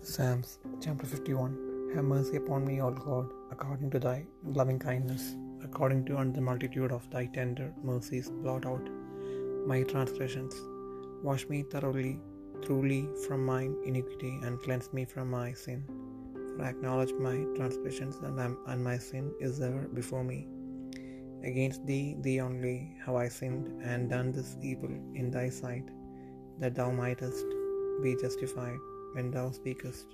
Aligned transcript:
Psalms 0.00 0.60
chapter 0.80 1.04
51 1.04 1.92
Have 1.94 2.04
mercy 2.04 2.36
upon 2.36 2.64
me, 2.64 2.80
O 2.80 2.90
God, 2.92 3.32
according 3.50 3.90
to 3.90 3.98
thy 3.98 4.24
loving 4.44 4.78
kindness, 4.78 5.34
according 5.64 6.04
to 6.04 6.14
the 6.32 6.40
multitude 6.40 6.92
of 6.92 7.10
thy 7.10 7.26
tender 7.26 7.74
mercies, 7.82 8.30
blot 8.30 8.64
out 8.64 8.88
my 9.66 9.82
transgressions. 9.82 10.54
Wash 11.24 11.48
me 11.48 11.62
thoroughly, 11.64 12.20
truly 12.62 13.08
from 13.26 13.44
mine 13.44 13.74
iniquity, 13.84 14.38
and 14.44 14.62
cleanse 14.62 14.92
me 14.92 15.04
from 15.04 15.30
my 15.30 15.52
sin. 15.52 15.82
For 16.56 16.64
I 16.64 16.68
acknowledge 16.68 17.12
my 17.14 17.44
transgressions, 17.56 18.18
and, 18.22 18.56
and 18.68 18.84
my 18.84 18.98
sin 18.98 19.32
is 19.40 19.60
ever 19.60 19.88
before 19.88 20.22
me. 20.22 20.46
Against 21.42 21.84
thee, 21.86 22.16
thee 22.20 22.40
only, 22.40 22.94
have 23.04 23.16
I 23.16 23.26
sinned, 23.26 23.82
and 23.82 24.08
done 24.08 24.30
this 24.30 24.56
evil 24.62 24.90
in 25.16 25.32
thy 25.32 25.48
sight, 25.48 25.88
that 26.60 26.76
thou 26.76 26.92
mightest 26.92 27.44
be 28.00 28.14
justified 28.14 28.78
when 29.14 29.30
thou 29.30 29.50
speakest, 29.50 30.06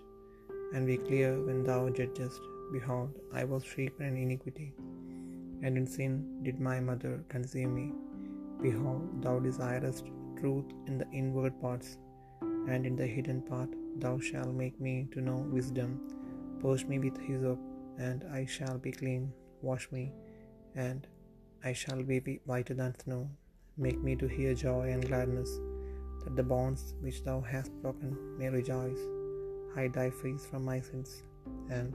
and 0.73 0.87
be 0.87 0.97
clear 0.97 1.31
when 1.47 1.63
thou 1.65 1.89
judgest. 1.89 2.41
Behold, 2.73 3.11
I 3.33 3.45
was 3.45 3.65
shapen 3.65 4.07
in 4.07 4.17
iniquity, 4.17 4.75
and 5.63 5.77
in 5.77 5.87
sin 5.87 6.43
did 6.43 6.59
my 6.69 6.81
mother 6.81 7.15
conceive 7.29 7.69
me. 7.69 7.93
Behold, 8.63 9.23
thou 9.23 9.39
desirest 9.39 10.07
truth 10.41 10.65
in 10.87 10.99
the 10.99 11.11
inward 11.13 11.61
parts, 11.61 11.99
and 12.73 12.87
in 12.87 12.97
the 12.97 13.07
hidden 13.07 13.41
part 13.43 13.71
thou 14.05 14.19
shalt 14.19 14.55
make 14.63 14.81
me 14.81 15.07
to 15.13 15.21
know 15.21 15.39
wisdom. 15.57 16.01
Purge 16.61 16.85
me 16.87 16.99
with 16.99 17.19
hyssop, 17.29 17.59
and 17.99 18.25
I 18.41 18.47
shall 18.47 18.79
be 18.79 18.93
clean. 19.01 19.33
Wash 19.63 19.87
me, 19.93 20.13
and 20.75 21.07
I 21.63 21.73
shall 21.73 22.03
be 22.03 22.41
whiter 22.45 22.75
than 22.75 22.99
snow. 22.99 23.23
Make 23.77 24.01
me 24.03 24.17
to 24.17 24.27
hear 24.27 24.55
joy 24.55 24.91
and 24.95 25.07
gladness 25.07 25.51
that 26.25 26.37
the 26.37 26.43
bonds 26.43 26.95
which 27.01 27.23
thou 27.25 27.41
hast 27.41 27.71
broken 27.83 28.17
may 28.39 28.49
rejoice. 28.49 29.03
Hide 29.75 29.95
thy 29.95 30.11
face 30.11 30.45
from 30.51 30.65
my 30.65 30.81
sins, 30.81 31.23
and 31.71 31.93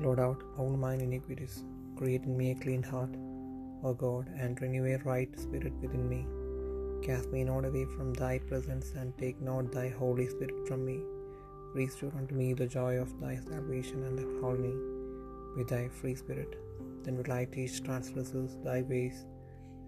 blot 0.00 0.18
out 0.18 0.42
all 0.58 0.76
mine 0.86 1.00
iniquities. 1.00 1.64
Create 1.96 2.24
in 2.24 2.36
me 2.36 2.50
a 2.50 2.54
clean 2.64 2.82
heart, 2.82 3.14
O 3.88 3.92
God, 3.94 4.28
and 4.36 4.60
renew 4.60 4.86
a 4.86 4.98
right 5.10 5.38
spirit 5.38 5.74
within 5.82 6.08
me. 6.08 6.22
Cast 7.06 7.30
me 7.34 7.44
not 7.44 7.64
away 7.64 7.84
from 7.96 8.12
thy 8.12 8.38
presence, 8.38 8.92
and 8.98 9.16
take 9.18 9.40
not 9.40 9.72
thy 9.72 9.88
Holy 9.88 10.26
Spirit 10.26 10.66
from 10.68 10.84
me. 10.90 10.98
Restore 11.74 12.12
unto 12.16 12.34
me 12.34 12.48
the 12.54 12.66
joy 12.66 12.92
of 13.04 13.20
thy 13.20 13.36
salvation, 13.36 14.04
and 14.04 14.18
uphold 14.18 14.60
me 14.66 14.74
with 15.56 15.68
thy 15.68 15.84
free 15.88 16.14
spirit. 16.14 16.52
Then 17.02 17.16
will 17.18 17.32
I 17.32 17.44
teach 17.44 17.82
transgressors 17.82 18.56
thy 18.64 18.82
ways, 18.82 19.26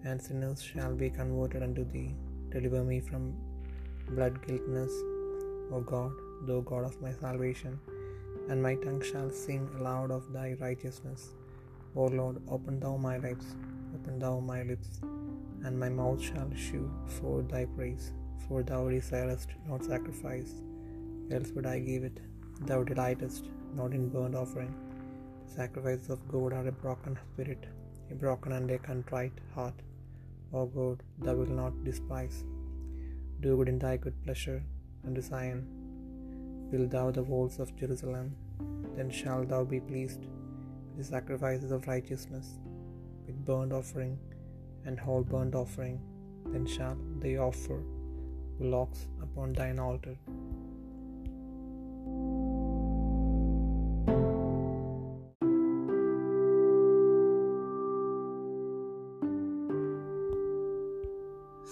and 0.05 0.21
sinners 0.21 0.61
shall 0.61 0.95
be 0.95 1.09
converted 1.09 1.63
unto 1.63 1.83
thee. 1.93 2.11
Deliver 2.51 2.83
me 2.83 2.99
from 2.99 3.35
blood 4.09 4.35
guiltiness, 4.45 4.91
O 5.71 5.81
God, 5.85 6.11
thou 6.47 6.61
God 6.61 6.85
of 6.85 7.01
my 7.01 7.11
salvation, 7.11 7.79
and 8.49 8.63
my 8.63 8.75
tongue 8.75 9.01
shall 9.01 9.29
sing 9.29 9.69
aloud 9.77 10.11
of 10.11 10.31
thy 10.31 10.55
righteousness. 10.59 11.33
O 11.95 12.05
Lord, 12.05 12.37
open 12.49 12.79
thou 12.79 12.95
my 12.95 13.17
lips, 13.17 13.47
open 13.95 14.19
thou 14.19 14.39
my 14.39 14.63
lips, 14.63 15.01
and 15.65 15.77
my 15.77 15.89
mouth 15.89 16.21
shall 16.21 16.49
shew 16.55 16.89
forth 17.17 17.49
thy 17.49 17.65
praise. 17.65 18.13
For 18.47 18.63
thou 18.63 18.87
desirest 18.89 19.49
not 19.67 19.83
sacrifice, 19.83 20.53
else 21.31 21.49
would 21.51 21.65
I 21.65 21.79
give 21.79 22.05
it. 22.05 22.19
Thou 22.61 22.83
delightest 22.83 23.49
not 23.75 23.91
in 23.91 24.07
burnt 24.07 24.35
offering. 24.35 24.73
The 25.45 25.51
sacrifices 25.51 26.09
of 26.09 26.25
God 26.29 26.53
are 26.53 26.67
a 26.67 26.71
broken 26.71 27.19
spirit, 27.33 27.65
a 28.09 28.15
broken 28.15 28.53
and 28.53 28.71
a 28.71 28.77
contrite 28.77 29.37
heart. 29.53 29.73
O 30.53 30.65
God, 30.65 31.03
thou 31.19 31.35
wilt 31.35 31.49
not 31.49 31.83
despise. 31.83 32.43
Do 33.41 33.57
good 33.57 33.69
in 33.69 33.79
thy 33.79 33.97
good 33.97 34.23
pleasure 34.23 34.63
unto 35.05 35.21
Zion. 35.21 35.67
Build 36.71 36.91
thou 36.91 37.11
the 37.11 37.23
walls 37.23 37.59
of 37.59 37.75
Jerusalem, 37.75 38.35
then 38.95 39.09
shalt 39.09 39.49
thou 39.49 39.63
be 39.63 39.79
pleased 39.79 40.21
with 40.21 40.97
the 40.97 41.03
sacrifices 41.03 41.71
of 41.71 41.87
righteousness, 41.87 42.59
with 43.25 43.45
burnt 43.45 43.73
offering 43.73 44.17
and 44.85 44.99
whole 44.99 45.23
burnt 45.23 45.55
offering. 45.55 45.99
Then 46.45 46.65
shall 46.65 46.97
they 47.19 47.37
offer 47.37 47.83
bullocks 48.57 49.07
upon 49.21 49.53
thine 49.53 49.79
altar. 49.79 50.17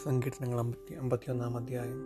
സങ്കീർത്തനങ്ങൾ 0.05 0.59
അമ്പത്തി 0.59 0.93
അമ്പത്തിയൊന്നാം 0.93 1.57
അധ്യായം 1.57 1.99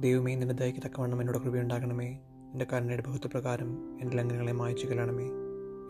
ദൈവമേ 0.00 0.34
നിന്റെ 0.34 0.54
ദയക്ക് 0.54 0.78
തക്കവണ്ണം 0.78 1.20
എന്നോട് 1.20 1.38
കൃപയുണ്ടാകണമേ. 1.38 2.06
എന്റെ 2.52 2.66
കരുണയുടെ 2.72 3.02
ബഹുത്വപ്രകാരം 3.02 3.98
എന്റെ 4.00 4.16
ലംഘനങ്ങളെ 4.16 4.52
മായച്ചു 4.52 4.86
കൊല്ലണമേ. 4.86 5.24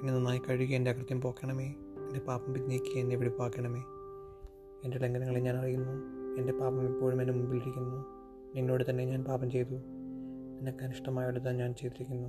എന്നെ 0.00 0.12
നന്നായി 0.12 0.38
കഴുകി 0.38 0.72
എന്റെ 0.72 0.91
അകൃത്യം 0.91 1.20
പോക്കണമേ. 1.20 1.64
എന്റെ 1.96 2.20
പാപം 2.20 2.54
പിന്നീക്കി 2.54 2.98
എന്നെ 2.98 3.16
വെടിപ്പാക്കണമേ 3.16 3.80
എന്റെ 4.84 4.98
ലംഘനങ്ങളെ 4.98 5.41
ഞാൻ 5.41 5.56
അറിയുന്നു. 5.56 5.92
എന്റെ 6.38 6.52
പാപം 6.52 6.94
എപ്പോഴും 6.94 7.20
എന്റെ 7.20 7.32
മുമ്പിലിരിക്കുന്നു 7.32 8.04
നിന്നോട് 8.56 8.91
തന്നെ 8.91 9.04
ഞാൻ 9.04 9.24
പാപം 9.24 9.50
ചെയ്തു. 9.50 9.74
നിനക്ക് 10.60 10.84
അനിഷ്ടമായുള്ളത് 10.84 11.56
ഞാൻ 11.56 11.74
ചെയ്തിരിക്കുന്നു. 11.74 12.28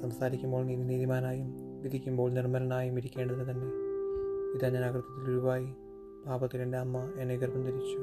സംസാരിക്കുമ്പോൾ 0.00 0.64
നീ 0.64 0.76
നീതിമാനായും 0.76 1.80
വിധിക്കുമ്പോൾ 1.82 2.32
നിർമ്മലനായും 2.32 2.98
ഇരിക്കേണ്ടത് 2.98 3.50
തന്നെ 3.50 3.89
ഇതാ 4.54 4.68
ഞാൻ 4.68 4.84
ഉരുവായി. 4.96 5.74
പാപത്തിൽ 6.26 6.62
എന്റെ 6.62 6.78
അമ്മ 6.78 7.12
എന്നെ 7.18 7.36
ഗർഭം 7.36 7.62
ധരിച്ചു. 7.62 7.98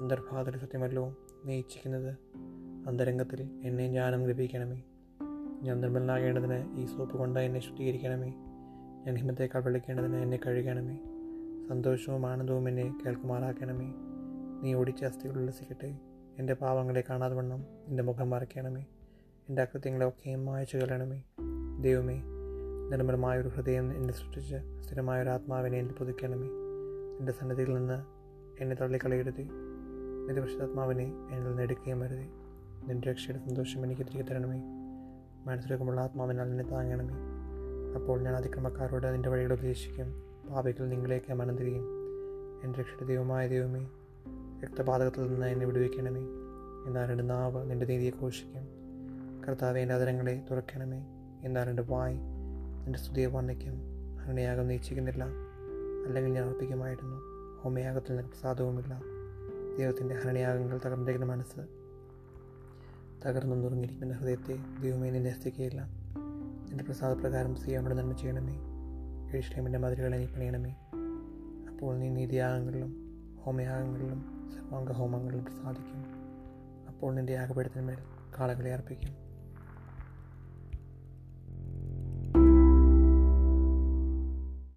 അന്തർഭാഗത്തിൽ 0.00 0.58
സത്യമല്ലോ 0.58 1.16
നീ 1.44 1.58
ഇച്ഛിക്കുന്നത്. 1.58 2.16
അന്തരംഗത്തിൽ 2.88 3.60
എന്നെ 3.62 3.88
ജ്ഞാനം 3.88 4.26
ലഭിക്കണമേ. 4.26 4.82
ഞാൻ 5.62 5.80
നിർമ്മലനാകേണ്ടതിന് 5.80 6.80
ഈ 6.80 6.86
സോപ്പ് 6.86 7.16
കൊണ്ട് 7.16 7.40
എന്നെ 7.40 7.60
ശുദ്ധീകരിക്കണമേ. 7.60 8.28
ഞാൻ 9.06 9.16
ഹിമത്തേക്കാൾ 9.16 9.62
വിളിക്കേണ്ടതിന് 9.62 10.16
എന്നെ 10.16 10.40
കഴുകണമേ. 10.46 10.96
സന്തോഷവും 11.68 12.26
ആനന്ദവും 12.26 12.68
എന്നെ 12.68 12.98
കേൾക്കുമാറാക്കണമേ. 13.06 13.94
നീ 14.62 14.74
ഓടിച്ച 14.74 15.04
അസ്ഥികൾ 15.04 15.48
എന്റെ 16.38 16.54
പാവങ്ങളെ 16.54 17.04
കാണാതെ 17.10 17.34
വണ്ണം 17.34 17.64
എന്റെ 17.86 18.02
മുഖം 18.02 18.30
മറയ്ക്കണമേ. 18.30 18.86
എന്റെ 19.48 19.62
അകൃത്യങ്ങളെ 19.62 20.08
ഒക്കെയും 20.08 20.44
മായച്ചു 20.44 20.76
കളയണമേ. 20.76 21.22
ദൈവമേ 21.80 22.22
നിർമ്മലമായൊരു 22.90 23.48
ഹൃദയം 23.48 23.96
എന്നെ 23.96 24.14
സൃഷ്ടിച്ച് 24.14 24.56
സ്ഥിരമായൊരു 24.80 25.28
ആത്മാവിനെ 25.28 25.78
എന്നെ 25.78 25.94
പുതുക്കണമേ. 25.94 26.46
എന്റെ 27.18 27.32
സന്നദ്ധിയിൽ 27.32 27.74
നിന്ന് 27.74 28.02
എന്നെ 28.62 28.76
തള്ളിക്കളയരുതേ. 28.76 29.42
നിന്റെ 30.26 30.40
പരിശുദ്ധാത്മാവിനെ 30.40 31.12
എന്നിൽ 31.30 31.54
നെടുക്കുകയും 31.54 32.00
വരുതേ. 32.00 32.26
നിന്റെ 32.86 33.08
രക്ഷയുടെ 33.08 33.38
സന്തോഷം 33.38 33.84
എനിക്ക് 33.84 34.02
തിരികെ 34.02 34.22
തരണമേ. 34.22 34.62
മനസ്സിലേക്കുമുള്ള 35.44 36.00
ആത്മാവിനാൽ 36.00 36.44
എന്നെ 36.44 36.64
താങ്ങണമേ. 36.64 37.14
അപ്പോൾ 37.94 38.20
ഞാൻ 38.20 38.36
അതിക്രമക്കാരോട് 38.36 39.14
നിന്റെ 39.14 39.28
വഴികൾ 39.28 39.52
ഉപദേശിക്കും. 39.52 40.22
പാപികൾ 40.50 40.88
നിങ്ങളേക്ക് 40.88 41.34
മനം 41.34 41.56
തിരിയും 41.56 41.84
എന്റെ 42.64 42.78
രക്ഷയുടെ 42.78 43.04
ദൈവമായ 43.04 43.48
ദൈവമേ 43.48 43.90
രക്തപാതകത്തിൽ 44.64 45.32
നിന്ന് 45.32 45.46
എന്നെ 45.46 45.66
വിടുവിക്കണമേ. 45.66 46.20
എന്നാൽ 46.86 47.10
എന്റെ 47.10 47.24
നാവ് 47.24 47.70
നിന്റെ 47.70 47.86
നീതിയെ 47.86 48.10
ഘോഷിക്കും. 48.22 48.68
കർത്താവ് 49.48 49.78
എന്റെ 49.78 49.94
അതരങ്ങളെ 49.94 50.42
തുറക്കണമേ. 50.50 51.06
എന്നാൽ 51.44 51.70
എന്റെ 51.70 51.82
വായ് 51.82 52.39
നിന്റെ 52.82 52.98
സ്തുതിയെ 52.98 53.26
വർണിക്കും 53.26 53.74
ഹരണയാഗം 54.24 54.68
നീച്ചിക്കുന്നില്ല 54.68 55.24
അല്ലെങ്കിൽ 56.06 56.32
ഞാൻ 56.32 56.48
അർപ്പിക്കുമായിരുന്നു 56.48 57.16
ഹോമയാഗത്തിൽ 57.62 58.12
നിനക്ക് 58.12 58.28
പ്രസാദവുമില്ല. 58.28 59.02
ദൈവത്തിന്റെ 59.78 60.14
ഹരണയാഗങ്ങൾ 60.14 60.80
തകർന്നിരിക്കുന്ന 60.86 61.32
മനസ്സ് 61.32 61.60
തകർന്നു 63.26 63.56
നുറങ്ങിയിരിക്കുന്ന 63.56 64.14
ഹൃദയത്തെ 64.14 64.58
ദൈവമേ 64.82 65.10
നിന്നെ 65.10 65.40
സ്തിക്കുകയില്ല 65.40 65.82
നിന്റെ 66.68 66.84
പ്രസാദപ്രകാരം 66.84 67.56
സിയോനോട് 67.56 67.94
നന്മ 67.94 68.12
ചെയ്യണമേ. 68.12 68.56
എഴുഷ്ലേമിന്റെ 69.32 69.78
മതിലുകളെ 69.78 70.16
നീ 70.16 70.26
പണിയണമേ. 70.26 70.70
അപ്പോൾ 71.68 71.96
നീ 71.96 72.08
നീതിയാഗങ്ങളിലും 72.08 72.96
ഹോമയാഗങ്ങളിലും 73.40 74.50
സർവാംഗ 74.54 74.92
ഹോമങ്ങളിലും 74.92 75.44
പ്രസാദിക്കും. 75.44 76.04
അപ്പോൾ 76.88 77.14
നിന്റെ 77.14 77.32
യാഗപീഠത്തിന്മേൽ 77.32 77.98
കാളകളെ 78.38 78.72
അർപ്പിക്കും. 78.74 79.29